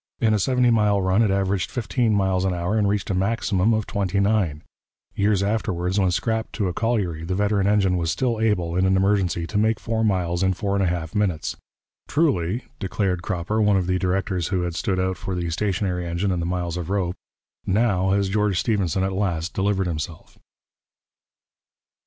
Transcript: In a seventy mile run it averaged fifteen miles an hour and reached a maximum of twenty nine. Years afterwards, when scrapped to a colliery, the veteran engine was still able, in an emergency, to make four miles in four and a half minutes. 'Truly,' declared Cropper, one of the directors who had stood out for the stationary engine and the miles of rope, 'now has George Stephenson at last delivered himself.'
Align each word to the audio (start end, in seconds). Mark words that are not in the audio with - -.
In 0.19 0.33
a 0.33 0.39
seventy 0.39 0.71
mile 0.71 0.99
run 0.99 1.21
it 1.21 1.29
averaged 1.29 1.69
fifteen 1.69 2.15
miles 2.15 2.43
an 2.43 2.55
hour 2.55 2.75
and 2.75 2.87
reached 2.89 3.11
a 3.11 3.13
maximum 3.13 3.71
of 3.71 3.85
twenty 3.85 4.19
nine. 4.19 4.63
Years 5.13 5.43
afterwards, 5.43 5.99
when 5.99 6.09
scrapped 6.09 6.53
to 6.53 6.67
a 6.67 6.73
colliery, 6.73 7.23
the 7.23 7.35
veteran 7.35 7.67
engine 7.67 7.97
was 7.97 8.09
still 8.09 8.39
able, 8.39 8.75
in 8.75 8.87
an 8.87 8.97
emergency, 8.97 9.45
to 9.45 9.59
make 9.59 9.79
four 9.79 10.03
miles 10.03 10.41
in 10.41 10.53
four 10.55 10.73
and 10.73 10.83
a 10.83 10.87
half 10.87 11.13
minutes. 11.13 11.55
'Truly,' 12.07 12.63
declared 12.79 13.21
Cropper, 13.21 13.61
one 13.61 13.77
of 13.77 13.85
the 13.85 13.99
directors 13.99 14.47
who 14.47 14.61
had 14.63 14.73
stood 14.73 14.99
out 14.99 15.17
for 15.17 15.35
the 15.35 15.51
stationary 15.51 16.07
engine 16.07 16.31
and 16.31 16.41
the 16.41 16.47
miles 16.47 16.77
of 16.77 16.89
rope, 16.89 17.13
'now 17.67 18.09
has 18.09 18.27
George 18.27 18.59
Stephenson 18.59 19.03
at 19.03 19.13
last 19.13 19.53
delivered 19.53 19.85
himself.' 19.85 20.39